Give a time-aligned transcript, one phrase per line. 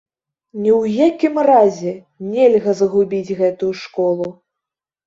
[0.63, 1.93] Ні ў якім разе
[2.33, 4.27] нельга загубіць гэтую школу.